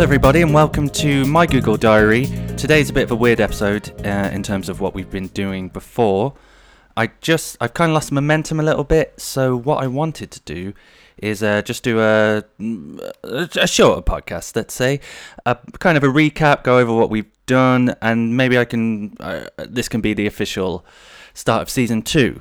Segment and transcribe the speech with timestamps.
[0.00, 2.24] Hello, everybody, and welcome to my Google Diary.
[2.56, 5.68] Today's a bit of a weird episode uh, in terms of what we've been doing
[5.68, 6.32] before.
[6.96, 10.40] I just, I've kind of lost momentum a little bit, so what I wanted to
[10.40, 10.72] do
[11.18, 12.42] is uh, just do a,
[13.24, 15.00] a shorter podcast, let's say,
[15.44, 19.48] a kind of a recap, go over what we've done, and maybe I can, uh,
[19.58, 20.82] this can be the official
[21.34, 22.40] start of season two.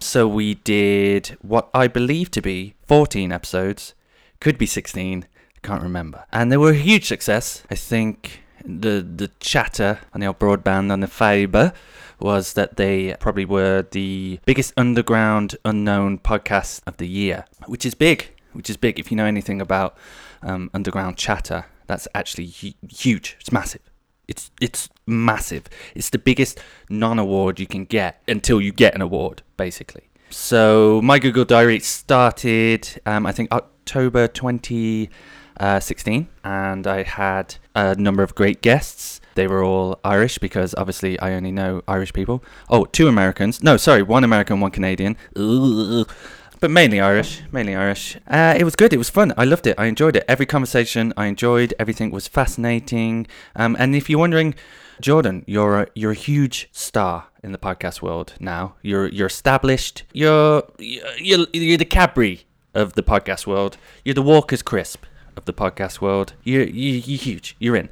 [0.00, 3.94] So we did what I believe to be 14 episodes,
[4.40, 5.26] could be 16
[5.62, 6.24] can't remember.
[6.32, 7.62] And they were a huge success.
[7.70, 11.72] I think the the chatter on the old broadband on the fiber
[12.18, 17.94] was that they probably were the biggest underground unknown podcast of the year, which is
[17.94, 18.30] big.
[18.52, 18.98] Which is big.
[18.98, 19.96] If you know anything about
[20.42, 23.36] um, underground chatter, that's actually hu- huge.
[23.40, 23.82] It's massive.
[24.26, 25.64] It's it's massive.
[25.94, 30.10] It's the biggest non-award you can get until you get an award, basically.
[30.30, 35.08] So my Google Diary started, um, I think October 20-
[35.60, 39.20] uh, 16, and I had a number of great guests.
[39.34, 42.42] They were all Irish because obviously I only know Irish people.
[42.68, 43.62] Oh, two Americans.
[43.62, 45.16] No, sorry, one American, one Canadian.
[45.34, 48.18] But mainly Irish, mainly Irish.
[48.26, 48.92] Uh, it was good.
[48.92, 49.32] It was fun.
[49.36, 49.76] I loved it.
[49.78, 50.24] I enjoyed it.
[50.28, 51.72] Every conversation I enjoyed.
[51.78, 53.26] Everything was fascinating.
[53.56, 54.54] Um, and if you're wondering,
[55.00, 58.74] Jordan, you're a, you're a huge star in the podcast world now.
[58.82, 60.02] You're you're established.
[60.12, 62.42] You're you're, you're the Cadbury
[62.74, 63.78] of the podcast world.
[64.04, 65.04] You're the Walker's Crisp
[65.40, 66.34] of the podcast world.
[66.44, 67.56] You're, you, you're huge.
[67.58, 67.88] You're in.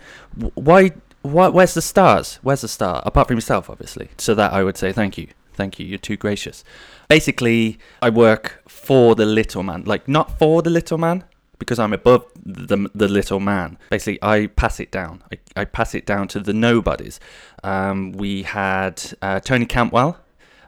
[0.54, 1.48] Why, why?
[1.48, 2.38] Where's the stars?
[2.42, 3.02] Where's the star?
[3.04, 4.10] Apart from yourself, obviously.
[4.18, 5.28] So that I would say thank you.
[5.54, 5.86] Thank you.
[5.86, 6.62] You're too gracious.
[7.08, 9.82] Basically, I work for the little man.
[9.84, 11.24] Like, not for the little man,
[11.58, 13.78] because I'm above the, the little man.
[13.90, 15.24] Basically, I pass it down.
[15.32, 17.18] I, I pass it down to the nobodies.
[17.64, 20.16] Um, we had uh, Tony Campwell,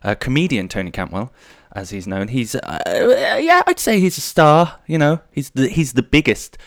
[0.03, 1.33] uh, comedian Tony Cantwell,
[1.73, 2.29] as he's known.
[2.29, 4.79] He's uh, yeah, I'd say he's a star.
[4.87, 6.59] You know, he's the he's the biggest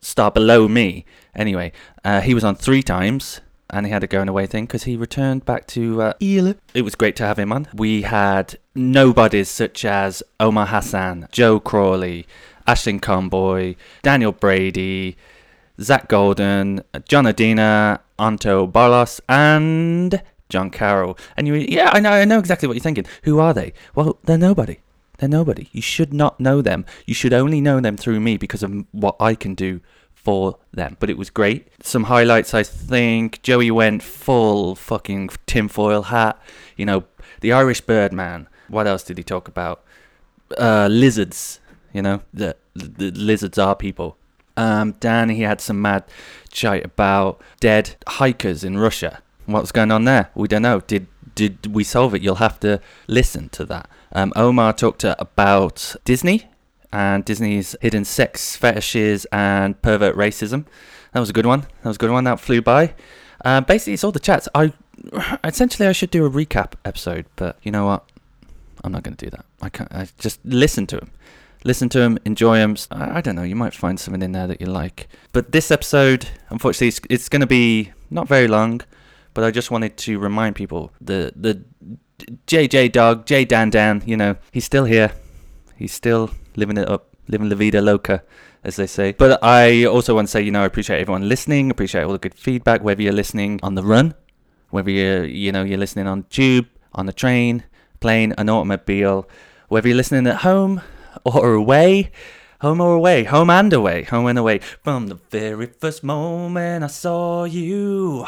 [0.00, 1.04] star below me.
[1.34, 1.72] Anyway,
[2.04, 3.40] uh, he was on three times.
[3.74, 6.12] And he had a going away thing because he returned back to uh,
[6.74, 7.68] It was great to have him on.
[7.72, 12.26] We had nobodies such as Omar Hassan, Joe Crawley,
[12.66, 15.16] Ashton Conboy, Daniel Brady,
[15.80, 21.18] Zach Golden, John Adina, Anto Barlos, and John Carroll.
[21.36, 23.06] And you, yeah, I know, I know exactly what you're thinking.
[23.24, 23.72] Who are they?
[23.94, 24.78] Well, they're nobody.
[25.18, 25.68] They're nobody.
[25.72, 26.84] You should not know them.
[27.06, 29.80] You should only know them through me because of what I can do
[30.14, 30.98] for them.
[31.00, 31.68] But it was great.
[31.82, 33.40] Some highlights, I think.
[33.42, 36.40] Joey went full fucking tinfoil hat.
[36.76, 37.04] You know,
[37.40, 38.46] the Irish Birdman.
[38.68, 39.82] What else did he talk about?
[40.58, 41.60] Uh, lizards.
[41.94, 44.18] You know, the, the lizards are people.
[44.56, 46.04] Um, Dan, he had some mad
[46.50, 50.30] chat about dead hikers in Russia What's going on there?
[50.34, 50.80] We don't know.
[50.80, 52.22] Did did we solve it?
[52.22, 53.88] You'll have to listen to that.
[54.12, 56.46] Um, Omar talked about Disney
[56.92, 60.66] and Disney's hidden sex fetishes and pervert racism.
[61.12, 61.62] That was a good one.
[61.82, 62.24] That was a good one.
[62.24, 62.94] That flew by.
[63.44, 64.48] Uh, basically, it's all the chats.
[64.54, 64.72] I
[65.44, 68.04] essentially I should do a recap episode, but you know what?
[68.84, 69.44] I'm not going to do that.
[69.60, 69.92] I can't.
[69.92, 71.10] I just listen to them.
[71.64, 72.76] Listen to them, enjoy them.
[72.90, 73.44] I, I don't know.
[73.44, 75.08] You might find something in there that you like.
[75.32, 78.80] But this episode, unfortunately, it's, it's going to be not very long.
[79.34, 81.64] But I just wanted to remind people the the
[82.46, 85.12] JJ dog, J Dan Dan, you know, he's still here.
[85.76, 88.22] He's still living it up, living la vida loca,
[88.62, 89.12] as they say.
[89.12, 92.18] But I also want to say, you know, I appreciate everyone listening, appreciate all the
[92.18, 94.14] good feedback, whether you're listening on the run,
[94.70, 97.64] whether you're, you know, you're listening on tube, on the train,
[98.00, 99.28] plane, an automobile,
[99.68, 100.80] whether you're listening at home
[101.24, 102.10] or away.
[102.60, 104.60] Home or away, home and away, home and away.
[104.60, 108.24] From the very first moment I saw you,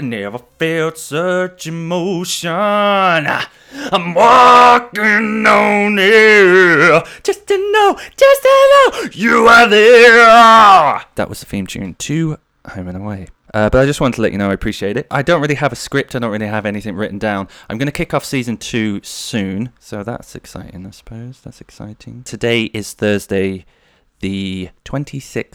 [0.00, 2.50] never felt such emotion.
[2.50, 8.48] I'm walking on air just to know, just to
[8.92, 11.04] know you are there.
[11.14, 13.28] That was the theme tune to Home and Away.
[13.52, 15.06] Uh, but I just wanted to let you know I appreciate it.
[15.10, 16.14] I don't really have a script.
[16.14, 17.48] I don't really have anything written down.
[17.68, 20.86] I'm going to kick off season two soon, so that's exciting.
[20.86, 22.22] I suppose that's exciting.
[22.22, 23.64] Today is Thursday,
[24.20, 25.54] the 26th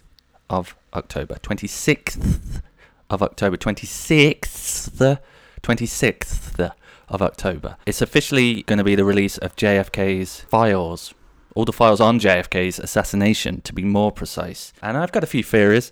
[0.49, 1.35] of October.
[1.35, 2.61] 26th
[3.09, 5.19] of October, 26th,
[5.61, 6.71] 26th
[7.09, 7.77] of October.
[7.85, 11.13] It's officially going to be the release of JFK's files,
[11.55, 14.73] all the files on JFK's assassination, to be more precise.
[14.81, 15.91] And I've got a few theories.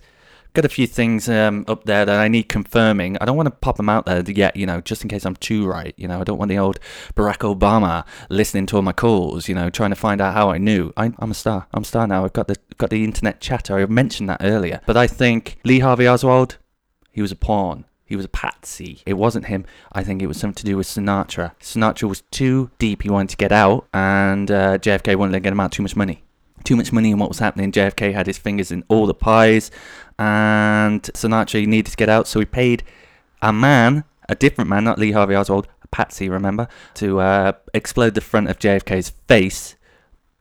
[0.52, 3.18] Got a few things um, up there that I need confirming.
[3.20, 5.34] I don't want to pop them out there yet, you know, just in case I'm
[5.34, 5.92] too right.
[5.96, 6.78] You know, I don't want the old
[7.16, 10.58] Barack Obama listening to all my calls, you know, trying to find out how I
[10.58, 10.92] knew.
[10.96, 11.66] I, am a star.
[11.74, 12.24] I'm a star now.
[12.24, 13.76] I've got the got the internet chatter.
[13.76, 14.80] I mentioned that earlier.
[14.86, 16.58] But I think Lee Harvey Oswald,
[17.14, 17.84] he was a pawn.
[18.04, 19.02] He was a patsy.
[19.06, 19.64] It wasn't him.
[19.92, 21.52] I think it was something to do with Sinatra.
[21.60, 23.02] Sinatra was too deep.
[23.02, 25.96] He wanted to get out, and uh, JFK wanted to get him out too much
[25.96, 26.24] money.
[26.64, 27.70] too much money in what was happening.
[27.72, 29.70] JFK had his fingers in all the pies,
[30.18, 32.82] and Sinatra needed to get out, so he paid
[33.40, 38.14] a man, a different man, not Lee Harvey Oswald, a Patsy, remember, to uh, explode
[38.14, 39.76] the front of JFK's face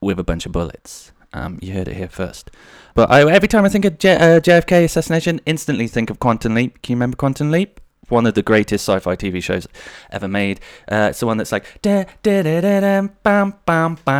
[0.02, 1.12] with a bunch of bullets.
[1.34, 2.52] Um, you heard it here first.
[2.94, 6.54] But I, every time I think of J- uh, JFK assassination, instantly think of Quantum
[6.54, 6.82] Leap.
[6.82, 7.80] Can you remember Quantum Leap?
[8.10, 9.68] One of the greatest sci-fi TV shows
[10.12, 10.60] ever made.
[10.92, 14.20] Uh, it's the one that's like da da da da da da da da da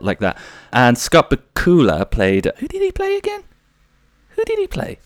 [0.00, 0.38] like that.
[0.72, 2.50] And Scott Bakula played.
[2.56, 3.44] Who did he play again?
[4.30, 4.98] Who did he play?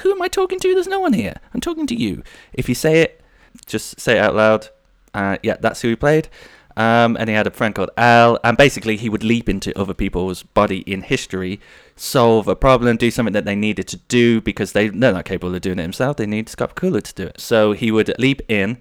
[0.00, 0.74] Who, am I talking to?
[0.74, 1.34] There's no one here.
[1.54, 2.22] I'm talking to you.
[2.52, 3.20] If you say it,
[3.66, 4.68] just say it out loud.
[5.14, 6.28] Uh, yeah, that's who he played.
[6.76, 9.92] Um, and he had a friend called Al, and basically he would leap into other
[9.92, 11.60] people's body in history,
[11.96, 15.54] solve a problem, do something that they needed to do because they they're not capable
[15.54, 16.16] of doing it themselves.
[16.16, 17.40] They need Scott Bakula to do it.
[17.40, 18.78] So he would leap in,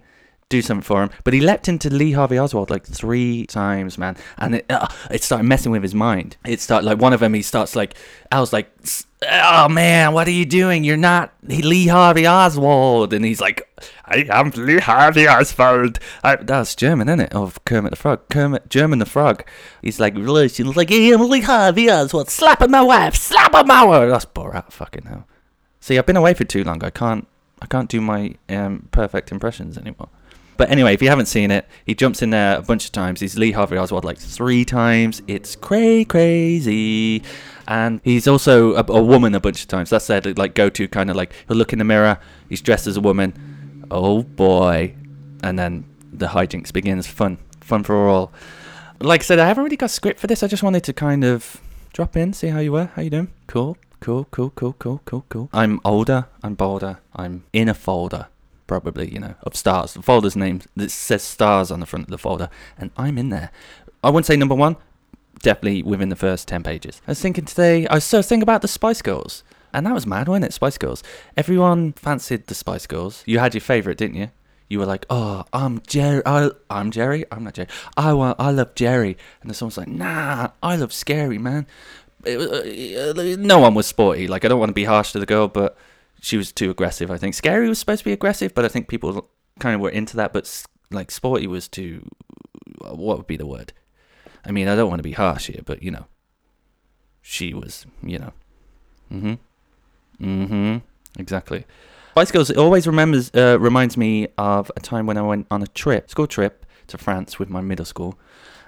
[0.52, 1.10] do something for him.
[1.24, 5.24] But he leapt into Lee Harvey Oswald like three times, man, and it uh, it
[5.24, 6.38] started messing with his mind.
[6.46, 7.34] It started like one of them.
[7.34, 7.96] He starts like
[8.32, 8.72] I was like,
[9.30, 10.84] "Oh man, what are you doing?
[10.84, 13.68] You're not Lee Harvey Oswald." And he's like,
[14.06, 17.34] "I am Lee Harvey Oswald." I, that's German, isn't it?
[17.34, 19.44] Of Kermit the Frog, Kermit German the Frog.
[19.82, 24.10] He's like, he's like, "I am Lee Harvey Oswald, slapping my wife, slapping my wife."
[24.10, 25.28] That's Borat, fucking hell.
[25.80, 26.84] See, I've been away for too long.
[26.84, 27.28] I can't
[27.62, 30.10] I can't do my um, perfect impressions anymore.
[30.58, 33.20] But anyway, if you haven't seen it, he jumps in there a bunch of times.
[33.20, 35.22] He's Lee Harvey Oswald like three times.
[35.28, 37.24] It's cray crazy.
[37.68, 39.90] And he's also a, a woman a bunch of times.
[39.90, 42.20] That's said like go to kind of like he'll look in the mirror.
[42.50, 43.86] He's dressed as a woman.
[43.90, 44.96] Oh boy!
[45.44, 47.08] And then the hijinks begins.
[47.08, 48.32] Fun, fun for all.
[49.00, 50.44] Like I said, I haven't really got script for this.
[50.44, 51.60] I just wanted to kind of
[51.94, 52.86] drop in, see how you were.
[52.96, 53.32] How you doing?
[53.48, 55.50] Cool, cool, cool, cool, cool, cool, cool.
[55.54, 56.28] I'm older.
[56.44, 57.00] I'm bolder.
[57.16, 58.28] I'm in a folder
[58.80, 59.94] probably, you know, of stars.
[59.94, 63.28] The folder's name that says stars on the front of the folder, and I'm in
[63.28, 63.52] there.
[64.02, 64.78] I wouldn't say number one,
[65.42, 67.02] definitely within the first 10 pages.
[67.06, 70.30] I was thinking today, I was thinking about the Spice Girls, and that was mad,
[70.30, 70.54] wasn't it?
[70.54, 71.04] Spice Girls.
[71.36, 73.24] Everyone fancied the Spice Girls.
[73.26, 74.32] You had your favourite, didn't you?
[74.70, 76.22] You were like, oh, I'm Geri.
[76.26, 77.26] I, I'm Geri.
[77.30, 77.68] I'm not Geri.
[77.98, 78.40] I want.
[78.40, 79.18] I love Geri.
[79.42, 81.68] And then someone's like, nah, I love Scary, man.
[82.24, 84.30] It, uh, no one was sporty.
[84.30, 85.78] Like, I don't want to be harsh to the girl, but
[86.22, 87.12] she was too aggressive.
[87.12, 89.28] I think Scary was supposed to be aggressive, but I think people
[89.60, 90.32] kind of were into that.
[90.32, 92.08] But like Sporty was too.
[92.80, 93.74] What would be the word?
[94.46, 96.06] I mean, I don't want to be harsh here, but you know,
[97.22, 97.88] she was.
[98.04, 98.34] You know.
[99.12, 100.78] mm-hmm, mm-hmm,
[101.20, 101.66] Exactly.
[102.12, 102.52] Spice Girls.
[102.52, 106.28] Always remembers uh, reminds me of a time when I went on a trip, school
[106.28, 108.20] trip to France with my middle school,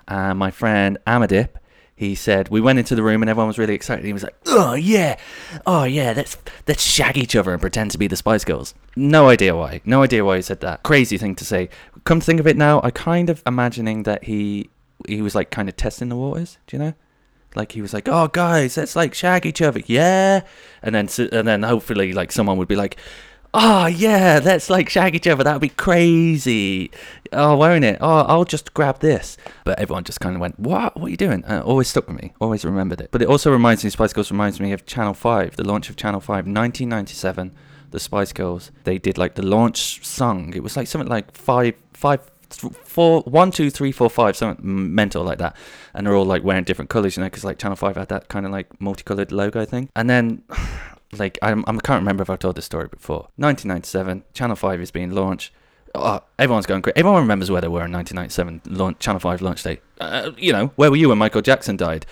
[0.08, 1.50] and my friend Amadip
[1.96, 4.04] he said we went into the room and everyone was really excited.
[4.06, 5.18] He was like, "Oh yeah,
[5.66, 6.38] oh yeah, let's
[6.68, 9.82] let's shag each other and pretend to be the Spice Girls." No idea why.
[9.86, 10.84] No idea why he said that.
[10.84, 11.70] Crazy thing to say.
[12.04, 14.70] Come to think of it now, I kind of imagining that he
[15.08, 16.58] he was like kind of testing the waters.
[16.68, 16.94] Do you know?
[17.56, 20.42] Like he was like, "Oh guys, let's like shag each other, yeah,"
[20.82, 22.98] and then and then hopefully like someone would be like
[23.54, 25.44] oh yeah, let's like shag each other.
[25.44, 26.92] That would be crazy.
[27.32, 27.98] Oh, won't it?
[28.02, 29.38] Oh, I'll just grab this.
[29.64, 30.96] But everyone just kind of went, what?
[30.98, 31.44] What are you doing?
[31.46, 32.34] And it always stuck with me.
[32.40, 33.10] Always remembered it.
[33.12, 35.96] But it also reminds me, Spice Girls reminds me of Channel 5, the launch of
[35.96, 37.54] Channel 5, 1997.
[37.92, 40.54] The Spice Girls, they did like the launch song.
[40.56, 45.24] It was like something like five, five, four, one, two, three, four, five, something mental
[45.24, 45.56] like that.
[45.94, 48.30] And they're all like wearing different colors, you know, because like Channel 5 had that
[48.30, 49.90] kind of like multicolored logo thing.
[49.96, 50.44] And then
[51.20, 53.30] like I'm, I can't remember if I've told this story before.
[53.38, 55.52] 1997, Channel 5 is being launched.
[55.96, 56.98] Oh, everyone's going crazy.
[56.98, 59.80] Everyone remembers where they were in 1997, launch, Channel 5 launch day.
[60.00, 62.06] Uh, you know, where were you when Michael Jackson died?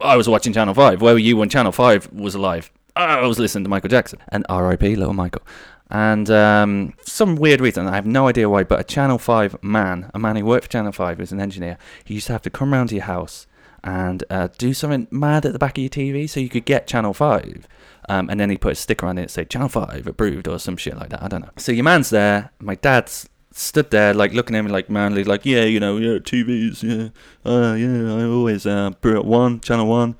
[0.00, 1.02] I was watching Channel 5.
[1.02, 2.70] Where were you when Channel 5 was alive?
[2.94, 4.20] I was listening to Michael Jackson.
[4.28, 4.94] And R.I.P.
[4.96, 5.42] Little Michael.
[5.90, 10.10] And um, some weird reason, I have no idea why, but a Channel 5 man,
[10.14, 12.50] a man who worked for Channel 5 as an engineer, he used to have to
[12.50, 13.46] come round to your house
[13.84, 16.88] and uh, do something mad at the back of your TV so you could get
[16.88, 17.68] Channel 5.
[18.08, 20.76] Um, and then he put a sticker on it, say Channel 5 approved or some
[20.76, 21.22] shit like that.
[21.22, 21.50] I don't know.
[21.56, 22.52] So your man's there.
[22.60, 26.18] My dad's stood there, like looking at me like manly, like, yeah, you know, yeah,
[26.18, 27.08] TVs, yeah,
[27.50, 30.16] uh, yeah, I always uh, one, Channel 1.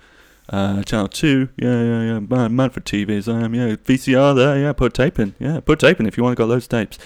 [0.48, 4.56] Uh, channel two, yeah, yeah, yeah, man, man for TVs, I am, yeah, VCR there,
[4.56, 6.98] yeah, put tape in, yeah, put tape in if you want to got those tapes.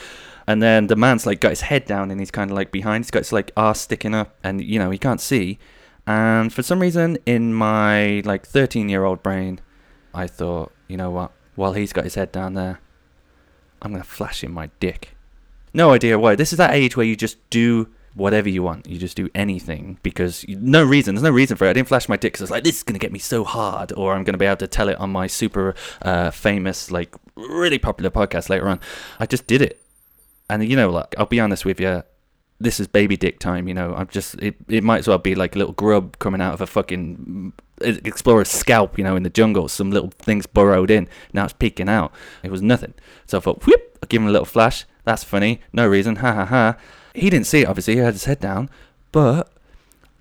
[0.46, 3.04] And then the man's like got his head down and he's kind of like behind,
[3.04, 5.58] he's got his like arse sticking up and, you know, he can't see.
[6.06, 9.60] And for some reason, in my like 13 year old brain,
[10.14, 11.32] I thought, you know what?
[11.54, 12.80] While he's got his head down there,
[13.82, 15.16] I'm going to flash him my dick.
[15.72, 16.34] No idea why.
[16.34, 18.88] This is that age where you just do whatever you want.
[18.88, 21.14] You just do anything because you, no reason.
[21.14, 21.70] There's no reason for it.
[21.70, 23.92] I didn't flash my dick because it's like this is gonna get me so hard,
[23.92, 27.78] or I'm gonna be able to tell it on my super uh, famous, like really
[27.78, 28.80] popular podcast later on.
[29.18, 29.80] I just did it,
[30.48, 32.02] and you know, like I'll be honest with you.
[32.62, 33.94] This is baby dick time, you know.
[33.94, 34.56] I'm just it.
[34.68, 38.50] It might as well be like a little grub coming out of a fucking explorer's
[38.50, 39.68] scalp, you know, in the jungle.
[39.68, 41.08] Some little things burrowed in.
[41.32, 42.12] Now it's peeking out.
[42.42, 42.94] It was nothing.
[43.26, 44.84] So I thought, whoop, I'll give him a little flash.
[45.04, 45.60] That's funny.
[45.72, 46.16] No reason.
[46.16, 46.76] Ha ha ha.
[47.14, 47.94] He didn't see it, obviously.
[47.94, 48.70] He had his head down.
[49.12, 49.50] But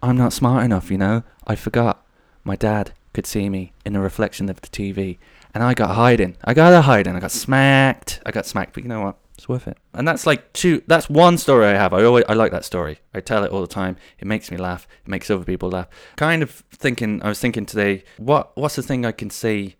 [0.01, 1.23] I'm not smart enough, you know.
[1.45, 2.05] I forgot.
[2.43, 5.17] My dad could see me in the reflection of the TV.
[5.53, 6.37] And I got hiding.
[6.43, 7.15] I got hiding.
[7.15, 8.21] I got smacked.
[8.25, 8.73] I got smacked.
[8.73, 9.17] But you know what?
[9.39, 9.77] It's worth it.
[9.93, 10.83] And that's like two.
[10.85, 11.93] That's one story I have.
[11.93, 12.99] I always I like that story.
[13.13, 13.95] I tell it all the time.
[14.19, 14.85] It makes me laugh.
[15.05, 15.87] It makes other people laugh.
[16.17, 17.23] Kind of thinking.
[17.23, 18.03] I was thinking today.
[18.17, 19.77] What What's the thing I can say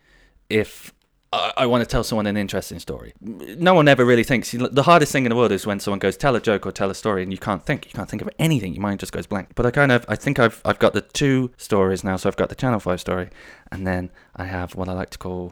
[0.49, 0.93] if
[1.33, 3.11] I, I want to tell someone an interesting story.
[3.19, 4.51] No one ever really thinks.
[4.51, 6.89] The hardest thing in the world is when someone goes tell a joke or tell
[6.89, 7.85] a story, and you can't think.
[7.85, 8.73] You can't think of anything.
[8.73, 9.49] Your mind just goes blank.
[9.55, 12.15] But I kind of, I think I've, I've got the two stories now.
[12.15, 13.27] So I've got the Channel Five story,
[13.73, 15.51] and then I have what I like to call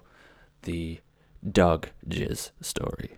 [0.62, 1.02] the
[1.52, 3.18] Doug jizz story.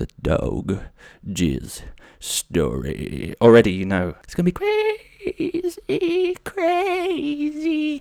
[0.00, 0.80] The dog
[1.28, 1.82] jizz
[2.18, 3.34] story.
[3.38, 8.00] Already, you know, it's gonna be crazy, crazy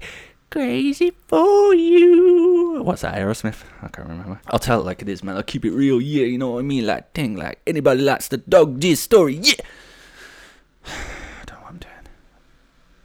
[0.50, 2.82] crazy for you.
[2.84, 3.63] What's that, Aerosmith?
[3.82, 4.39] I can't remember.
[4.48, 5.36] I'll tell it like it is, man.
[5.36, 6.88] I'll keep it real, yeah, you know what I mean?
[6.88, 9.56] Like, dang, like, anybody likes the dog jizz story, yeah.
[10.86, 11.94] I don't know what I'm doing.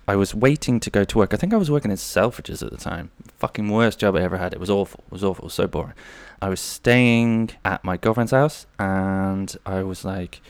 [0.07, 1.33] I was waiting to go to work.
[1.33, 3.11] I think I was working in Selfridges at the time.
[3.39, 4.53] Fucking worst job I ever had.
[4.53, 5.03] It was awful.
[5.07, 5.45] It was awful.
[5.45, 5.95] It was so boring.
[6.43, 10.43] I was staying at my girlfriend's house, and I was like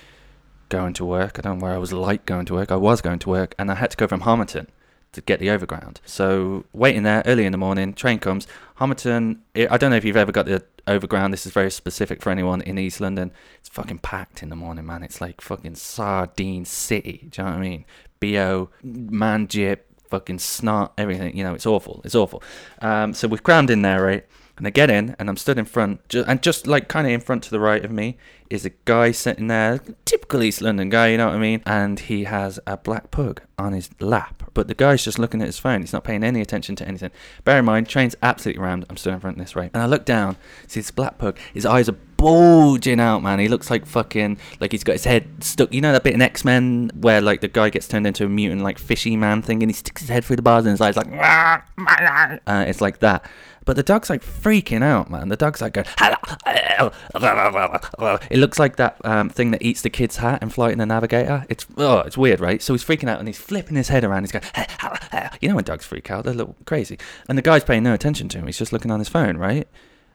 [0.68, 1.38] going to work.
[1.38, 2.72] I don't know where I was like going to work.
[2.72, 4.66] I was going to work, and I had to go from Homerton
[5.12, 6.00] to get the overground.
[6.04, 8.48] So waiting there early in the morning, train comes.
[8.80, 11.32] Homerton, I don't know if you've ever got the overground.
[11.32, 13.32] This is very specific for anyone in East London.
[13.58, 15.02] It's fucking packed in the morning, man.
[15.02, 17.28] It's like fucking sardine city.
[17.30, 17.84] Do you know what I mean?
[18.20, 21.36] Bo, man, jip, fucking snot, everything.
[21.36, 22.00] You know, it's awful.
[22.04, 22.42] It's awful.
[22.80, 24.26] Um, so we're crammed in there, right?
[24.56, 27.20] And I get in, and I'm stood in front, and just like kind of in
[27.20, 28.16] front to the right of me
[28.50, 31.62] is a guy sitting there, typical East London guy, you know what I mean?
[31.66, 35.46] And he has a black pug on his lap, but the guy's just looking at
[35.46, 35.80] his phone.
[35.80, 37.10] He's not paying any attention to anything.
[37.44, 38.86] Bear in mind, train's absolutely rammed.
[38.88, 39.70] I'm stood in front of this, right?
[39.72, 40.36] And I look down,
[40.66, 41.38] see this black pug.
[41.52, 43.38] His eyes are bulging out, man.
[43.38, 45.72] He looks like fucking like he's got his head stuck.
[45.72, 48.28] You know that bit in X Men where like the guy gets turned into a
[48.28, 50.80] mutant like fishy man thing, and he sticks his head through the bars, and his
[50.80, 53.28] eyes like, uh, it's like that.
[53.66, 55.28] But the dog's like freaking out, man.
[55.28, 55.86] The dog's like going,
[58.34, 60.86] it looks like that um, thing that eats the kid's hat in Flight of the
[60.86, 61.46] Navigator.
[61.48, 62.60] It's oh, it's weird, right?
[62.60, 64.24] So he's freaking out and he's flipping his head around.
[64.24, 64.42] He's going,
[65.40, 66.98] you know when dogs freak out, they're a little crazy.
[67.28, 68.46] And the guy's paying no attention to him.
[68.46, 69.68] He's just looking on his phone, right?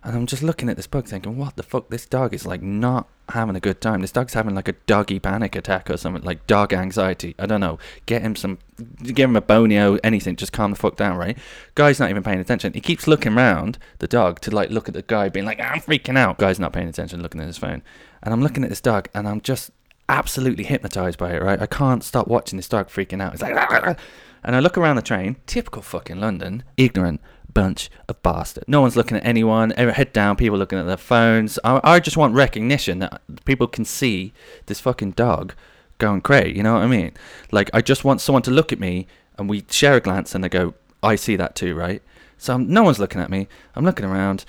[0.04, 1.90] And I'm just looking at this bug thinking, what the fuck?
[1.90, 4.02] This dog is like not having a good time.
[4.02, 7.36] This dog's having like a doggy panic attack or something, like dog anxiety.
[7.38, 7.80] I don't know.
[8.06, 8.60] Get him some,
[9.04, 10.38] give him a bonio, anything.
[10.38, 11.38] Just calm the fuck down, right?
[11.76, 12.74] Guy's not even paying attention.
[12.74, 15.82] He keeps looking around the dog to like look at the guy, being like, I'm
[15.82, 16.38] freaking out.
[16.38, 17.82] Guy's not paying attention, looking at his phone.
[18.22, 19.72] And I'm looking at this dog and I'm just
[20.08, 21.62] absolutely hypnotized by it, right?
[21.62, 23.34] I can't stop watching this dog freaking out.
[23.34, 23.98] It's like,
[24.44, 27.22] and I look around the train, typical fucking London, ignorant
[27.54, 28.68] bunch of bastards.
[28.68, 31.60] No one's looking at anyone, head down, people looking at their phones.
[31.64, 34.34] I, I just want recognition that people can see
[34.68, 35.54] this fucking dog
[35.98, 37.12] going crazy, you know what I mean?
[37.52, 39.08] Like, I just want someone to look at me
[39.38, 40.74] and we share a glance and they go,
[41.04, 42.02] I see that too, right?
[42.38, 43.48] So I'm, no one's looking at me.
[43.76, 44.46] I'm looking around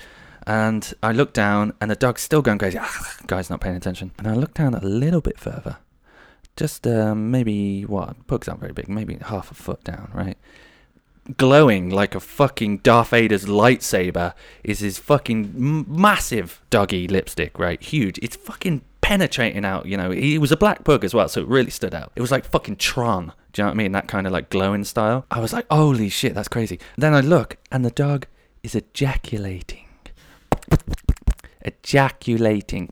[0.47, 2.77] and I look down and the dog's still going crazy.
[2.81, 4.11] Ah, guy's not paying attention.
[4.17, 5.77] And I look down a little bit further.
[6.55, 8.27] Just um, maybe, what?
[8.27, 10.37] Pugs aren't very big, maybe half a foot down, right?
[11.37, 14.33] glowing like a fucking Darth Vader's lightsaber
[14.63, 17.81] is his fucking m- massive doggy lipstick, right?
[17.81, 18.17] Huge.
[18.21, 20.11] It's fucking penetrating out, you know.
[20.11, 22.11] He was a black pug as well, so it really stood out.
[22.15, 23.33] It was like fucking Tron.
[23.53, 23.91] Do you know what I mean?
[23.91, 25.25] That kind of like glowing style.
[25.29, 26.79] I was like, holy shit, that's crazy.
[26.97, 28.27] Then I look, and the dog
[28.63, 29.85] is ejaculating.
[31.61, 32.89] Ejaculating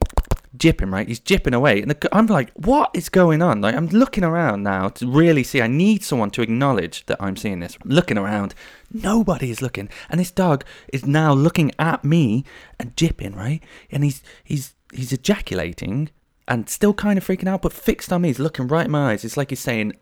[0.59, 1.07] jipping, right?
[1.07, 1.81] He's jipping away.
[1.81, 3.61] And the, I'm like, what is going on?
[3.61, 5.61] Like, I'm looking around now to really see.
[5.61, 7.77] I need someone to acknowledge that I'm seeing this.
[7.83, 8.53] I'm looking around.
[8.91, 9.89] Nobody is looking.
[10.09, 12.43] And this dog is now looking at me
[12.79, 13.63] and jipping, right?
[13.89, 16.09] And he's, he's, he's ejaculating
[16.47, 18.29] and still kind of freaking out, but fixed on me.
[18.29, 19.23] He's looking right in my eyes.
[19.23, 19.93] It's like he's saying,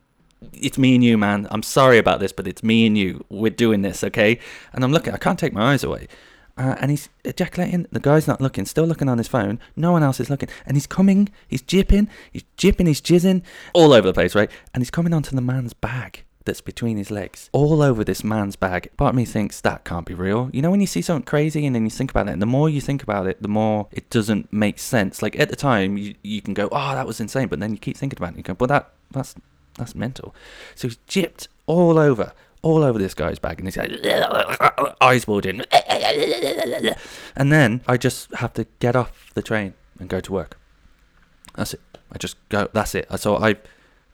[0.54, 1.48] it's me and you, man.
[1.52, 3.26] I'm sorry about this, but it's me and you.
[3.30, 4.40] We're doing this, okay?
[4.74, 6.08] And I'm looking, I can't take my eyes away.
[6.58, 7.86] Uh, and he's ejaculating.
[7.92, 9.60] The guy's not looking, still looking on his phone.
[9.76, 10.50] No one else is looking.
[10.66, 14.50] And he's coming, he's jipping, he's jipping, he's jizzing all over the place, right?
[14.74, 18.56] And he's coming onto the man's bag that's between his legs, all over this man's
[18.56, 18.90] bag.
[18.98, 20.50] Part of me thinks that can't be real.
[20.54, 22.46] You know, when you see something crazy and then you think about it, and the
[22.46, 25.22] more you think about it, the more it doesn't make sense.
[25.22, 27.50] Like at the time, you, you can go, oh, that was insane.
[27.50, 29.36] But then you keep thinking about it, you go, but that, that's
[29.78, 30.34] That's mental.
[30.74, 32.32] So he's jipped all over,
[32.68, 33.92] all over this guy's bag, and he's like,
[35.02, 35.62] eyes bulging.
[37.36, 40.58] And then I just have to get off the train and go to work.
[41.56, 41.82] That's it.
[42.12, 42.68] I just go.
[42.74, 43.08] That's it.
[43.18, 43.56] So I,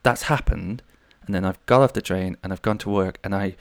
[0.03, 0.81] that's happened,
[1.25, 3.55] and then I've got off the train and I've gone to work, and I,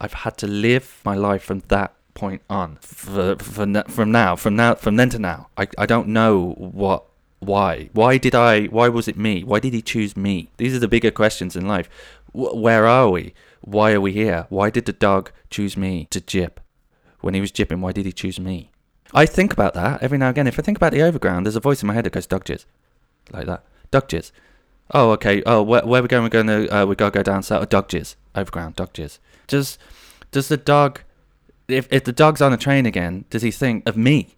[0.00, 2.76] I've had to live my life from that point on.
[2.80, 7.04] For, for, from now, from now, from then to now, I, I don't know what
[7.38, 7.90] why?
[7.92, 8.64] Why did I?
[8.66, 9.44] Why was it me?
[9.44, 10.50] Why did he choose me?
[10.56, 11.88] These are the bigger questions in life.
[12.36, 13.32] Where are we?
[13.62, 14.46] Why are we here?
[14.50, 16.60] Why did the dog choose me to jip?
[17.20, 18.70] When he was jipping, why did he choose me?
[19.14, 20.46] I think about that every now and again.
[20.46, 22.44] If I think about the overground, there's a voice in my head that goes, dog
[22.44, 22.66] jizz.
[23.32, 23.64] Like that.
[23.90, 24.32] Dog jizz.
[24.90, 25.42] Oh, okay.
[25.46, 26.24] Oh, where, where are we going?
[26.24, 27.62] We're going to, uh, we got to go down south.
[27.62, 28.16] Oh, dog jizz.
[28.34, 29.18] Overground, dog jizz.
[29.46, 29.78] Does,
[30.30, 31.00] does the dog,
[31.68, 34.36] if, if the dog's on a train again, does he think of me?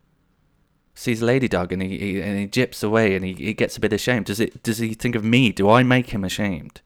[0.95, 3.77] Sees a lady dog and he, he and he jips away and he, he gets
[3.77, 4.27] a bit ashamed.
[4.27, 4.63] Does it?
[4.65, 5.53] Does he think of me?
[5.53, 6.81] Do I make him ashamed?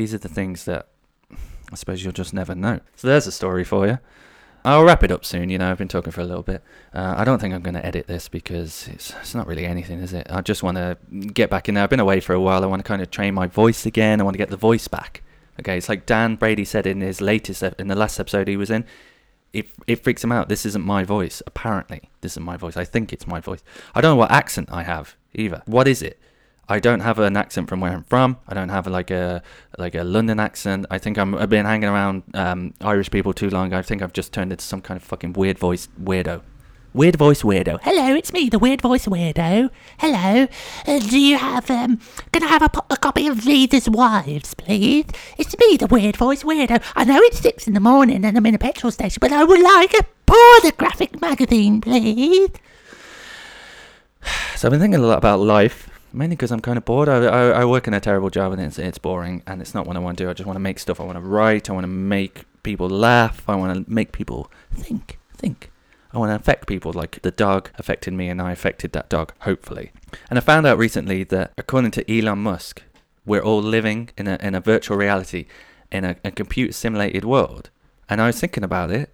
[0.00, 0.88] These are the things that
[1.70, 2.80] I suppose you'll just never know.
[2.96, 3.98] So there's a story for you.
[4.64, 5.50] I'll wrap it up soon.
[5.50, 6.62] You know, I've been talking for a little bit.
[6.94, 9.98] Uh, I don't think I'm going to edit this because it's it's not really anything,
[10.00, 10.26] is it?
[10.30, 10.96] I just want to
[11.34, 11.84] get back in there.
[11.84, 12.64] I've been away for a while.
[12.64, 14.22] I want to kind of train my voice again.
[14.22, 15.22] I want to get the voice back.
[15.60, 18.70] Okay, it's like Dan Brady said in his latest in the last episode he was
[18.70, 18.86] in.
[19.52, 20.48] It it freaks him out.
[20.48, 21.42] This isn't my voice.
[21.46, 22.78] Apparently, this isn't my voice.
[22.78, 23.62] I think it's my voice.
[23.94, 25.60] I don't know what accent I have either.
[25.66, 26.18] What is it?
[26.70, 28.38] I don't have an accent from where I'm from.
[28.46, 29.42] I don't have like a
[29.76, 30.86] like a London accent.
[30.88, 33.72] I think I'm I've been hanging around um, Irish people too long.
[33.74, 36.42] I think I've just turned into some kind of fucking weird voice weirdo.
[36.94, 37.80] Weird voice weirdo.
[37.82, 39.70] Hello, it's me, the weird voice weirdo.
[39.98, 40.46] Hello.
[40.86, 42.00] Uh, do you have, um,
[42.32, 45.06] can I have a, po- a copy of Leaders' Wives, please?
[45.38, 46.82] It's me, the weird voice weirdo.
[46.96, 49.44] I know it's six in the morning and I'm in a petrol station, but I
[49.44, 52.50] would like a pornographic magazine, please.
[54.56, 57.08] So I've been thinking a lot about life, mainly because I'm kind of bored.
[57.08, 59.86] I, I, I work in a terrible job and it's it's boring and it's not
[59.86, 60.30] what I want to do.
[60.30, 61.00] I just want to make stuff.
[61.00, 61.70] I want to write.
[61.70, 63.42] I want to make people laugh.
[63.48, 65.70] I want to make people think, think.
[66.12, 69.32] I want to affect people like the dog affected me and I affected that dog,
[69.40, 69.92] hopefully.
[70.28, 72.82] And I found out recently that according to Elon Musk,
[73.24, 75.46] we're all living in a, in a virtual reality,
[75.92, 77.70] in a, a computer simulated world.
[78.08, 79.10] And I was thinking about it.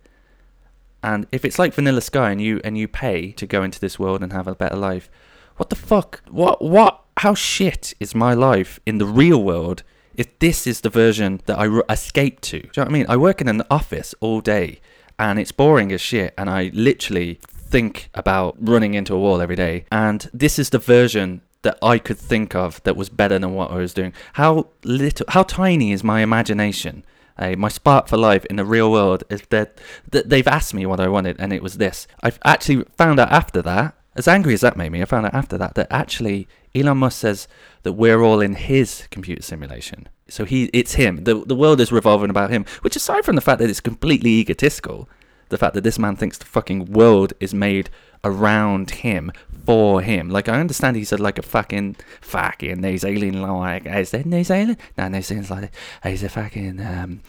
[1.02, 3.98] And if it's like Vanilla Sky and you and you pay to go into this
[3.98, 5.10] world and have a better life,
[5.56, 6.22] what the fuck?
[6.30, 7.02] What what?
[7.18, 9.82] How shit is my life in the real world
[10.14, 12.60] if this is the version that I r- escape to?
[12.60, 13.06] Do you know what I mean?
[13.08, 14.80] I work in an office all day
[15.18, 19.56] and it's boring as shit and I literally think about running into a wall every
[19.56, 23.54] day and this is the version that I could think of that was better than
[23.54, 24.12] what I was doing.
[24.34, 27.04] How little how tiny is my imagination?
[27.38, 29.78] Uh, my spark for life in the real world is that,
[30.10, 32.06] that they've asked me what I wanted and it was this.
[32.22, 35.34] I've actually found out after that as angry as that made me, I found out
[35.34, 37.48] after that that actually Elon Musk says
[37.82, 40.08] that we're all in his computer simulation.
[40.28, 41.24] So he, it's him.
[41.24, 42.64] The the world is revolving about him.
[42.82, 45.08] Which, aside from the fact that it's completely egotistical,
[45.48, 47.90] the fact that this man thinks the fucking world is made
[48.24, 49.30] around him
[49.66, 50.30] for him.
[50.30, 54.44] Like I understand he's a, like a fucking fucking New Zealand like is that New
[54.44, 54.78] Zealand?
[54.96, 57.20] No, New Zealand's like he's a fucking um,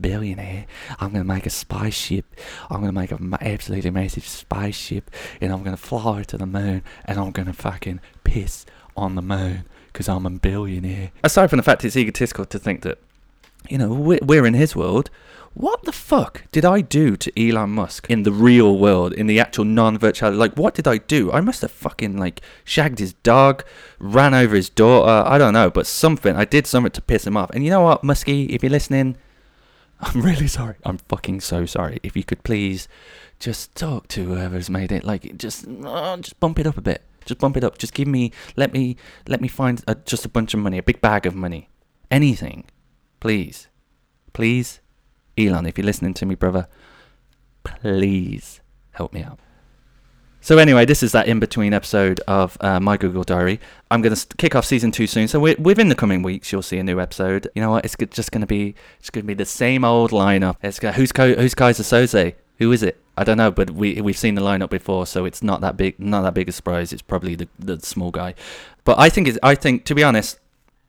[0.00, 0.66] billionaire.
[1.00, 2.24] I'm gonna make a spaceship.
[2.70, 6.82] I'm gonna make a ma- absolutely massive spaceship, and I'm gonna fly to the moon,
[7.04, 8.64] and I'm gonna fucking piss
[8.96, 11.10] on the moon because I'm a billionaire.
[11.24, 12.98] Aside from the fact it's egotistical to think that
[13.68, 15.10] you know we're in his world
[15.54, 19.40] what the fuck did I do to Elon Musk in the real world, in the
[19.40, 20.32] actual non-virtual?
[20.32, 21.32] Like, what did I do?
[21.32, 23.64] I must have fucking like shagged his dog,
[23.98, 25.28] ran over his daughter.
[25.28, 26.36] I don't know, but something.
[26.36, 27.50] I did something to piss him off.
[27.50, 29.16] And you know what, Muskie, if you're listening,
[30.00, 30.76] I'm really sorry.
[30.84, 31.98] I'm fucking so sorry.
[32.02, 32.86] If you could please
[33.40, 35.02] just talk to whoever's made it.
[35.02, 37.02] Like, just uh, just bump it up a bit.
[37.24, 37.76] Just bump it up.
[37.76, 40.82] Just give me, let me, let me find a, just a bunch of money, a
[40.82, 41.68] big bag of money,
[42.10, 42.64] anything,
[43.20, 43.68] please,
[44.32, 44.80] please
[45.46, 46.68] Elon, if you're listening to me, brother,
[47.64, 48.60] please
[48.92, 49.38] help me out.
[50.42, 53.60] So anyway, this is that in-between episode of uh, my Google Diary.
[53.90, 56.78] I'm going to kick off season two soon, so within the coming weeks, you'll see
[56.78, 57.48] a new episode.
[57.54, 57.84] You know what?
[57.84, 60.56] It's just going to be it's going to be the same old lineup.
[60.62, 62.34] It's who's who's Keyser Söze?
[62.58, 62.98] Who is it?
[63.18, 66.00] I don't know, but we we've seen the lineup before, so it's not that big,
[66.00, 66.90] not that big a surprise.
[66.90, 68.34] It's probably the the small guy.
[68.84, 70.38] But I think it's I think to be honest,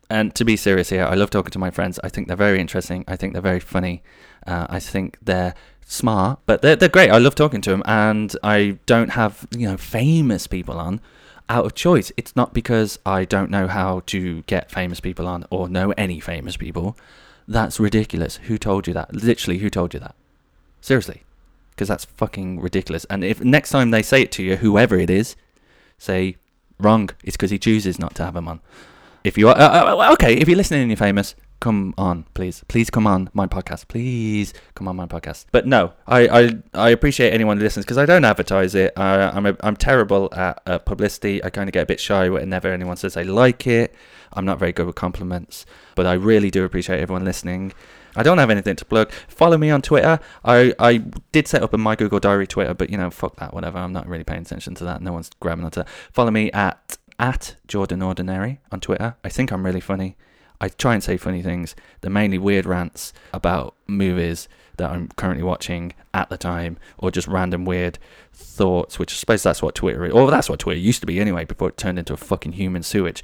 [0.10, 2.00] and to be serious here, I love talking to my friends.
[2.06, 3.04] I think they're very interesting.
[3.06, 4.02] I think they're very funny.
[4.46, 5.54] Uh, I think they're
[5.86, 7.10] smart, but they're, they're great.
[7.10, 11.02] I love talking to them, and I don't have you know famous people on
[11.50, 12.12] out of choice.
[12.16, 16.20] It's not because I don't know how to get famous people on or know any
[16.20, 16.98] famous people.
[17.48, 18.38] That's ridiculous.
[18.44, 19.14] Who told you that?
[19.14, 20.16] Literally, who told you that?
[20.80, 21.24] Seriously,
[21.72, 23.06] because that's fucking ridiculous.
[23.06, 25.36] And if next time they say it to you, whoever it is,
[25.98, 26.38] say
[26.80, 27.10] wrong.
[27.24, 28.62] It's because he chooses not to have them on.
[29.24, 32.66] If you are uh, uh, okay, if you're listening and you're famous, come on, please,
[32.68, 35.46] please come on my podcast, please come on my podcast.
[35.54, 38.92] But no, I I, I appreciate anyone who listens because I don't advertise it.
[38.98, 41.42] I'm a, I'm terrible at uh, publicity.
[41.42, 43.96] I kind of get a bit shy whenever anyone says they like it.
[44.34, 47.74] I'm not very good with compliments, but I really do appreciate everyone listening.
[48.16, 49.12] I don't have anything to plug.
[49.28, 50.20] Follow me on Twitter.
[50.44, 50.98] I, I
[51.32, 53.78] did set up a My Google Diary Twitter, but you know, fuck that, whatever.
[53.78, 55.02] I'm not really paying attention to that.
[55.02, 55.90] No one's grabbing onto that.
[56.12, 59.16] Follow me at at Jordan Ordinary on Twitter.
[59.24, 60.18] I think I'm really funny.
[60.62, 61.76] I try and say funny things.
[62.00, 64.48] They're mainly weird rants about movies
[64.78, 67.98] that I'm currently watching at the time, or just random weird
[68.32, 70.14] thoughts, which I suppose that's what Twitter is.
[70.14, 72.84] Or that's what Twitter used to be anyway, before it turned into a fucking human
[72.84, 73.24] sewage.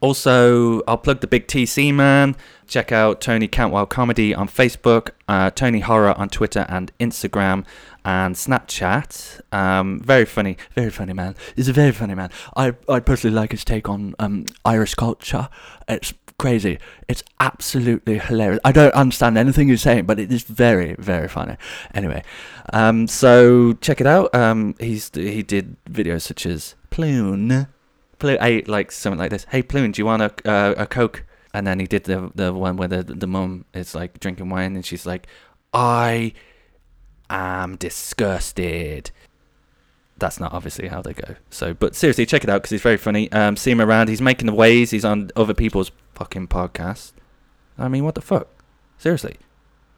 [0.00, 2.36] Also, I'll plug the Big TC Man.
[2.66, 7.64] Check out Tony Cantwell Comedy on Facebook, uh, Tony Horror on Twitter and Instagram,
[8.04, 9.40] and Snapchat.
[9.52, 11.36] Um, very funny, very funny man.
[11.54, 12.30] He's a very funny man.
[12.56, 15.48] I I personally like his take on um, Irish culture.
[15.88, 16.78] It's crazy.
[17.08, 18.60] It's absolutely hilarious.
[18.64, 21.56] I don't understand anything he's saying, but it is very, very funny.
[21.94, 22.22] Anyway,
[22.72, 24.34] um, so check it out.
[24.34, 27.68] Um, he's he did videos such as Plune
[28.18, 29.46] Plu- hey, like something like this.
[29.50, 31.24] Hey, Plune, do you want a uh, a coke?
[31.52, 34.74] And then he did the the one where the the mum is like drinking wine,
[34.74, 35.26] and she's like,
[35.72, 36.32] I
[37.28, 39.10] am disgusted.
[40.18, 41.34] That's not obviously how they go.
[41.50, 43.30] So, but seriously, check it out because he's very funny.
[43.32, 44.08] Um, see him around.
[44.08, 44.90] He's making the waves.
[44.90, 47.12] He's on other people's fucking podcasts.
[47.76, 48.48] I mean, what the fuck?
[48.98, 49.36] Seriously.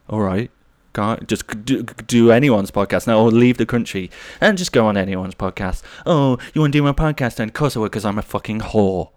[0.09, 0.50] All right.
[0.94, 4.96] Can't just do, do anyone's podcast now or leave the country and just go on
[4.96, 5.83] anyone's podcast.
[6.07, 9.11] Oh, you want to do my podcast I would because I'm a fucking whore.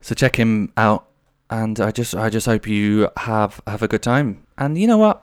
[0.00, 1.06] So check him out
[1.50, 4.46] and I just I just hope you have have a good time.
[4.56, 5.22] And you know what?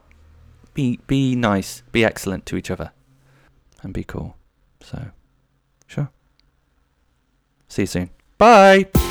[0.75, 2.91] Be be nice, be excellent to each other.
[3.81, 4.35] And be cool.
[4.81, 5.07] So
[5.87, 6.09] sure.
[7.67, 8.09] See you soon.
[8.37, 9.04] Bye.